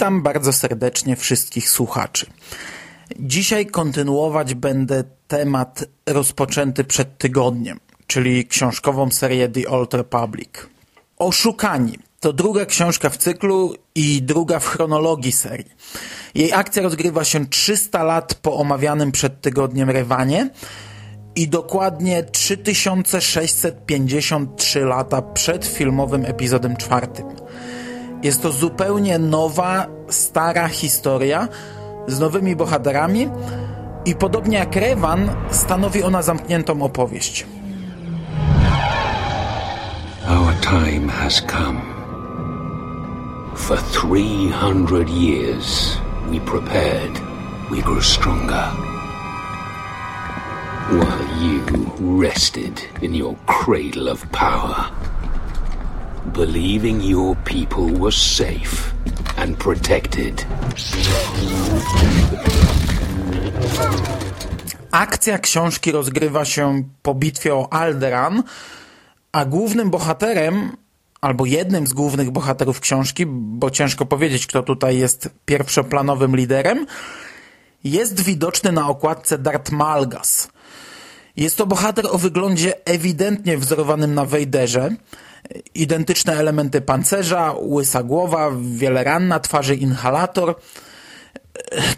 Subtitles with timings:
[0.00, 2.26] Witam bardzo serdecznie wszystkich słuchaczy.
[3.18, 10.50] Dzisiaj kontynuować będę temat rozpoczęty przed tygodniem, czyli książkową serię The Old Republic.
[11.18, 15.70] Oszukani to druga książka w cyklu i druga w chronologii serii.
[16.34, 20.50] Jej akcja rozgrywa się 300 lat po omawianym przed tygodniem Rewanie
[21.36, 27.26] i dokładnie 3653 lata przed filmowym epizodem czwartym.
[28.22, 31.48] Jest to zupełnie nowa, stara historia
[32.06, 33.28] z nowymi bohaterami
[34.04, 37.46] i podobnie jak Revan stanowi ona zamkniętą opowieść.
[40.28, 41.80] Our time has come.
[43.56, 45.98] For 300 years
[46.30, 47.20] we prepared,
[47.70, 48.68] we grew stronger.
[50.90, 51.60] While you
[52.22, 54.99] rested in your cradle of power
[56.26, 58.92] believing your people were safe
[59.36, 60.46] and protected.
[64.90, 68.42] Akcja książki rozgrywa się po bitwie o Alderan,
[69.32, 70.76] a głównym bohaterem,
[71.20, 76.86] albo jednym z głównych bohaterów książki, bo ciężko powiedzieć, kto tutaj jest pierwszoplanowym liderem,
[77.84, 80.48] jest widoczny na okładce Darth Malgas.
[81.36, 84.90] Jest to bohater o wyglądzie ewidentnie wzorowanym na Wejderze,
[85.74, 90.54] identyczne elementy pancerza, łysa głowa, wiele ran na twarzy, inhalator.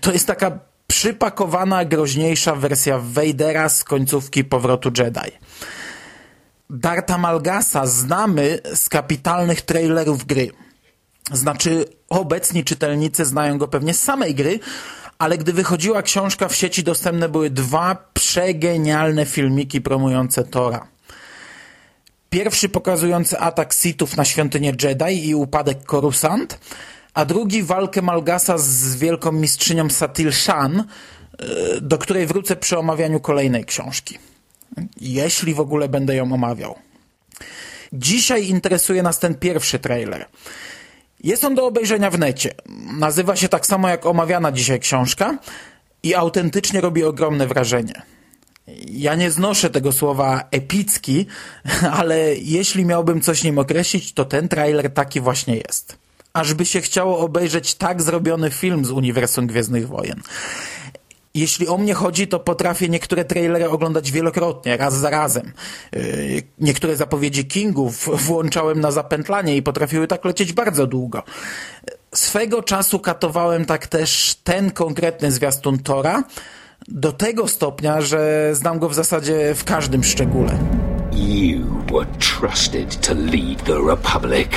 [0.01, 5.31] To jest taka przypakowana, groźniejsza wersja Vadera z końcówki powrotu Jedi.
[6.71, 10.51] Darta Malgasa znamy z kapitalnych trailerów gry.
[11.33, 14.61] Znaczy, obecni czytelnicy znają go pewnie z samej gry,
[15.19, 20.92] ale gdy wychodziła książka w sieci dostępne były dwa przegenialne filmiki promujące Tora.
[22.33, 26.59] Pierwszy pokazujący atak Sithów na świątynię Jedi i upadek Coruscant,
[27.15, 30.85] a drugi walkę Malgasa z wielką mistrzynią Satil Shan, e,
[31.81, 34.19] do której wrócę przy omawianiu kolejnej książki.
[35.01, 36.75] Jeśli w ogóle będę ją omawiał.
[37.93, 40.27] Dzisiaj interesuje nas ten pierwszy trailer.
[41.25, 42.55] Jest on do obejrzenia w necie.
[42.99, 45.39] Nazywa się tak samo jak omawiana dzisiaj książka
[46.03, 48.03] i autentycznie robi ogromne wrażenie.
[48.87, 51.27] Ja nie znoszę tego słowa epicki,
[51.99, 55.97] ale jeśli miałbym coś nim określić, to ten trailer taki właśnie jest.
[56.33, 60.21] Ażby się chciało obejrzeć tak zrobiony film z uniwersum Gwiezdnych Wojen.
[61.35, 65.53] Jeśli o mnie chodzi, to potrafię niektóre trailery oglądać wielokrotnie, raz za razem.
[65.93, 66.03] Yy,
[66.59, 71.23] niektóre zapowiedzi Kingów włączałem na zapętlanie i potrafiły tak lecieć bardzo długo.
[72.15, 76.25] Swego czasu katowałem tak też ten konkretny zwiastun Tora,
[76.89, 80.59] do tego stopnia, że znam go w zasadzie w każdym szczególe.
[81.13, 84.49] You were trusted to lead the Republic,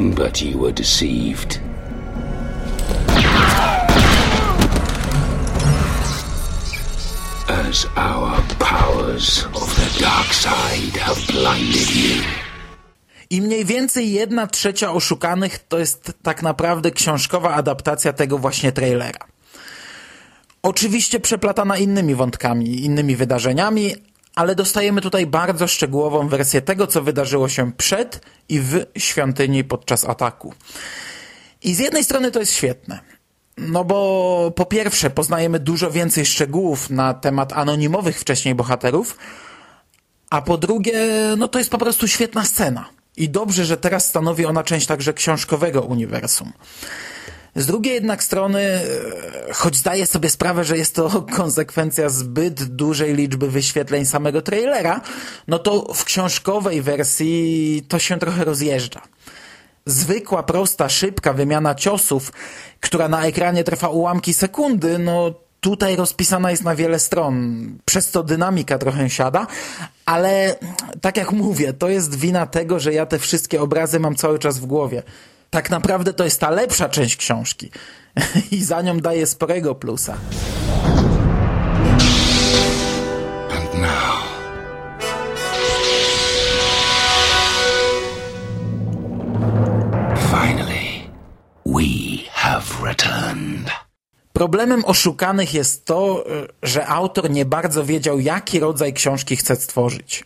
[0.00, 1.60] but you were deceived.
[7.48, 12.22] As our powers of the dark side have blinded you.
[13.30, 19.37] I mniej więcej jedna trzecia oszukanych to jest tak naprawdę książkowa adaptacja tego właśnie trailera.
[20.62, 23.94] Oczywiście przeplatana innymi wątkami, innymi wydarzeniami,
[24.34, 30.04] ale dostajemy tutaj bardzo szczegółową wersję tego, co wydarzyło się przed i w świątyni podczas
[30.04, 30.54] ataku.
[31.62, 33.00] I z jednej strony to jest świetne.
[33.58, 39.16] No bo po pierwsze poznajemy dużo więcej szczegółów na temat anonimowych wcześniej bohaterów,
[40.30, 40.94] a po drugie,
[41.36, 42.88] no to jest po prostu świetna scena.
[43.16, 46.52] I dobrze, że teraz stanowi ona część także książkowego uniwersum.
[47.58, 48.82] Z drugiej jednak strony, e,
[49.52, 55.00] choć zdaję sobie sprawę, że jest to konsekwencja zbyt dużej liczby wyświetleń samego trailera,
[55.48, 59.00] no to w książkowej wersji to się trochę rozjeżdża.
[59.86, 62.32] Zwykła, prosta, szybka wymiana ciosów,
[62.80, 68.22] która na ekranie trwa ułamki sekundy, no tutaj rozpisana jest na wiele stron, przez co
[68.22, 69.46] dynamika trochę siada,
[70.06, 70.56] ale
[71.00, 74.58] tak jak mówię, to jest wina tego, że ja te wszystkie obrazy mam cały czas
[74.58, 75.02] w głowie
[75.50, 77.70] tak naprawdę to jest ta lepsza część książki
[78.50, 80.16] i za nią daje sporego plusa.
[83.50, 84.28] And now.
[90.30, 91.10] Finally,
[91.66, 93.70] we have returned.
[94.32, 96.24] Problemem oszukanych jest to,
[96.62, 100.24] że autor nie bardzo wiedział, jaki rodzaj książki chce stworzyć.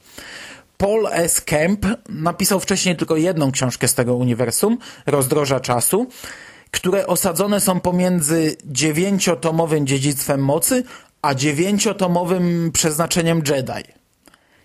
[0.82, 1.40] Paul S.
[1.40, 6.06] Kemp napisał wcześniej tylko jedną książkę z tego uniwersum, Rozdroża Czasu,
[6.70, 10.84] które osadzone są pomiędzy dziewięciotomowym dziedzictwem mocy,
[11.22, 13.92] a dziewięciotomowym przeznaczeniem Jedi.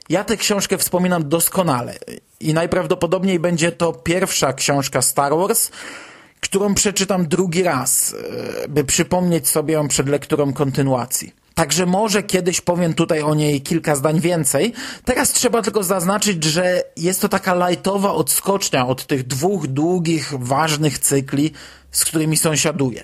[0.10, 1.96] Ja tę książkę wspominam doskonale
[2.40, 5.72] i najprawdopodobniej będzie to pierwsza książka Star Wars,
[6.40, 8.16] którą przeczytam drugi raz,
[8.64, 11.47] e, by przypomnieć sobie ją przed lekturą kontynuacji.
[11.58, 14.74] Także może kiedyś powiem tutaj o niej kilka zdań więcej.
[15.06, 21.00] Teraz trzeba tylko zaznaczyć, że jest to taka lightowa odskocznia od tych dwóch długich, ważnych
[21.00, 21.52] cykli,
[21.92, 23.04] z którymi sąsiaduję.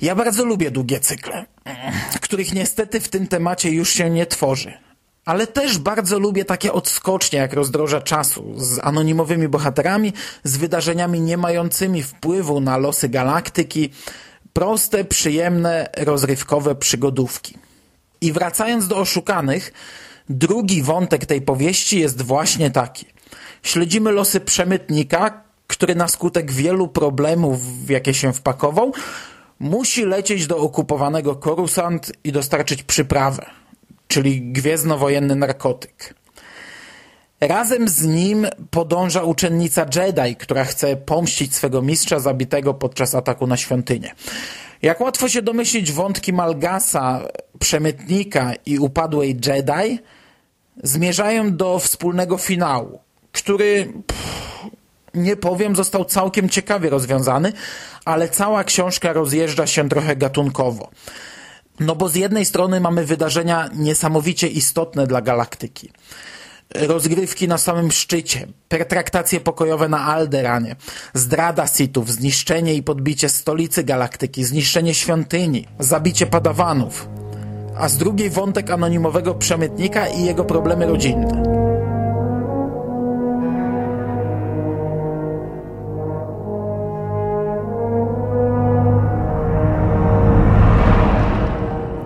[0.00, 1.46] Ja bardzo lubię długie cykle,
[2.20, 4.72] których niestety w tym temacie już się nie tworzy.
[5.24, 10.12] Ale też bardzo lubię takie odskocznie jak rozdroża czasu, z anonimowymi bohaterami,
[10.44, 13.90] z wydarzeniami nie mającymi wpływu na losy galaktyki,
[14.56, 17.54] proste, przyjemne, rozrywkowe przygodówki.
[18.20, 19.72] I wracając do oszukanych,
[20.28, 23.06] drugi wątek tej powieści jest właśnie taki.
[23.62, 28.92] Śledzimy losy przemytnika, który na skutek wielu problemów, w jakie się wpakował,
[29.58, 33.46] musi lecieć do okupowanego Korusant i dostarczyć przyprawę,
[34.08, 36.14] czyli gwiezdnowojenny narkotyk.
[37.40, 43.56] Razem z nim podąża uczennica Jedi, która chce pomścić swego mistrza zabitego podczas ataku na
[43.56, 44.14] świątynię.
[44.82, 47.28] Jak łatwo się domyślić, wątki Malgasa,
[47.58, 49.98] przemytnika i upadłej Jedi
[50.82, 53.00] zmierzają do wspólnego finału,
[53.32, 54.66] który, pff,
[55.14, 57.52] nie powiem, został całkiem ciekawie rozwiązany,
[58.04, 60.90] ale cała książka rozjeżdża się trochę gatunkowo.
[61.80, 65.90] No bo z jednej strony mamy wydarzenia niesamowicie istotne dla galaktyki
[66.74, 70.76] rozgrywki na samym szczycie, pertraktacje pokojowe na Alderanie,
[71.14, 77.08] zdrada Sithów, zniszczenie i podbicie stolicy galaktyki, zniszczenie świątyni, zabicie padawanów,
[77.78, 81.42] a z drugiej wątek anonimowego przemytnika i jego problemy rodzinne.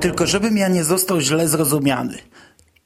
[0.00, 2.18] Tylko żebym ja nie został źle zrozumiany–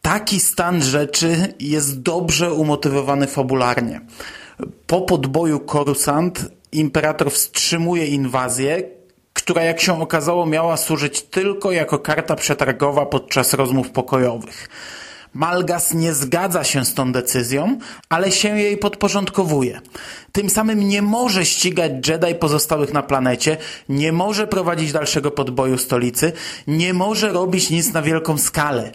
[0.05, 4.01] taki stan rzeczy jest dobrze umotywowany fabularnie.
[4.87, 8.83] Po podboju Korusant imperator wstrzymuje inwazję,
[9.33, 14.69] która jak się okazało miała służyć tylko jako karta przetargowa podczas rozmów pokojowych.
[15.35, 17.79] Malgas nie zgadza się z tą decyzją,
[18.09, 19.81] ale się jej podporządkowuje.
[20.33, 23.57] Tym samym nie może ścigać Jedi pozostałych na planecie,
[23.89, 26.33] nie może prowadzić dalszego podboju stolicy,
[26.67, 28.93] nie może robić nic na wielką skalę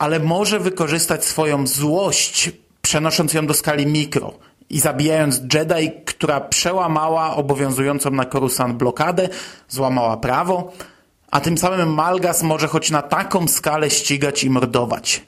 [0.00, 2.50] ale może wykorzystać swoją złość,
[2.82, 4.34] przenosząc ją do skali mikro
[4.70, 9.28] i zabijając Jedi, która przełamała obowiązującą na Coruscant blokadę,
[9.68, 10.72] złamała prawo,
[11.30, 15.26] a tym samym Malgas może choć na taką skalę ścigać i mordować.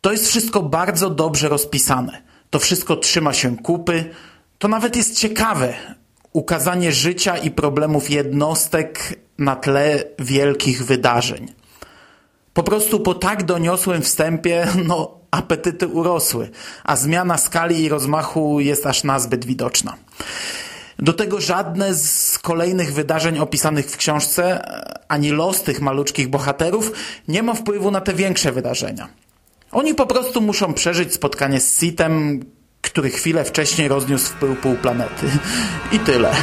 [0.00, 2.22] To jest wszystko bardzo dobrze rozpisane.
[2.50, 4.14] To wszystko trzyma się kupy.
[4.58, 5.74] To nawet jest ciekawe.
[6.32, 11.55] Ukazanie życia i problemów jednostek na tle wielkich wydarzeń.
[12.56, 16.50] Po prostu po tak doniosłym wstępie, no, apetyty urosły,
[16.84, 19.94] a zmiana skali i rozmachu jest aż nazbyt widoczna.
[20.98, 24.68] Do tego żadne z kolejnych wydarzeń opisanych w książce,
[25.08, 26.92] ani los tych maluczkich bohaterów
[27.28, 29.08] nie ma wpływu na te większe wydarzenia.
[29.72, 32.44] Oni po prostu muszą przeżyć spotkanie z Sitem,
[32.80, 35.26] który chwilę wcześniej rozniósł w pył pół planety.
[35.92, 36.34] I tyle.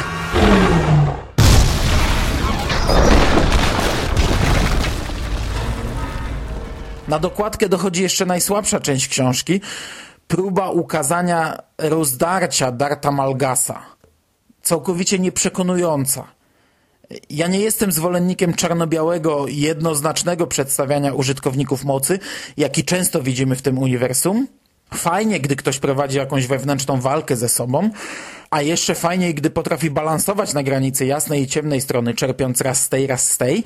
[7.08, 9.60] Na dokładkę dochodzi jeszcze najsłabsza część książki,
[10.28, 13.82] próba ukazania rozdarcia Darta Malgasa.
[14.62, 16.24] Całkowicie nieprzekonująca.
[17.30, 22.18] Ja nie jestem zwolennikiem czarno-białego, jednoznacznego przedstawiania użytkowników mocy,
[22.56, 24.46] jaki często widzimy w tym uniwersum.
[24.94, 27.90] Fajnie, gdy ktoś prowadzi jakąś wewnętrzną walkę ze sobą,
[28.50, 32.88] a jeszcze fajniej, gdy potrafi balansować na granicy jasnej i ciemnej strony, czerpiąc raz z
[32.88, 33.64] tej, raz z tej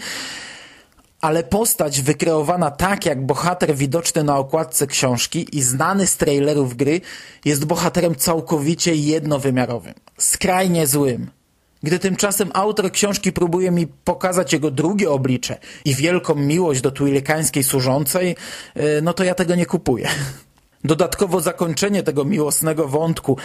[1.21, 7.01] ale postać wykreowana tak jak bohater widoczny na okładce książki i znany z trailerów gry
[7.45, 11.31] jest bohaterem całkowicie jednowymiarowym, skrajnie złym.
[11.83, 17.65] Gdy tymczasem autor książki próbuje mi pokazać jego drugie oblicze i wielką miłość do twilikańskiej
[17.65, 18.37] służącej,
[18.75, 20.09] e, no to ja tego nie kupuję.
[20.85, 23.37] Dodatkowo zakończenie tego miłosnego wątku,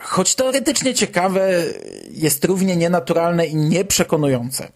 [0.00, 1.64] choć teoretycznie ciekawe,
[2.10, 4.68] jest równie nienaturalne i nieprzekonujące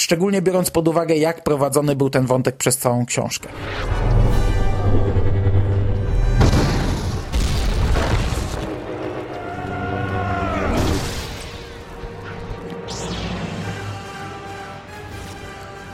[0.00, 3.48] szczególnie biorąc pod uwagę, jak prowadzony był ten wątek przez całą książkę.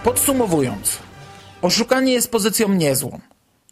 [0.04, 0.98] Podsumowując,
[1.62, 3.20] oszukanie jest pozycją niezłą.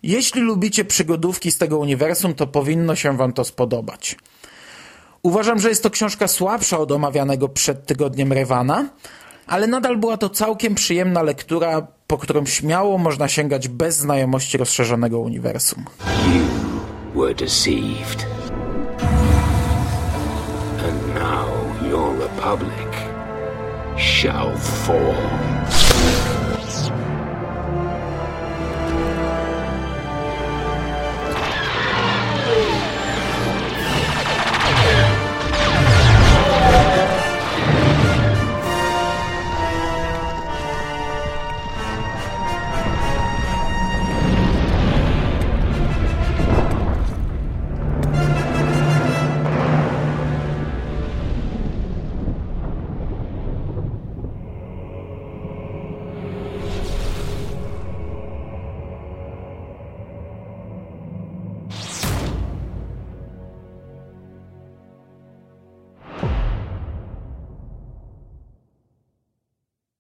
[0.03, 4.17] Jeśli lubicie przygodówki z tego uniwersum, to powinno się wam to spodobać.
[5.23, 8.89] Uważam, że jest to książka słabsza od omawianego przed tygodniem Rewana,
[9.47, 15.19] ale nadal była to całkiem przyjemna lektura, po którą śmiało można sięgać bez znajomości rozszerzonego
[15.19, 15.85] uniwersum.
[16.35, 18.27] You were deceived.
[20.85, 21.65] And now
[22.45, 22.93] Republic
[23.97, 25.54] shall fall.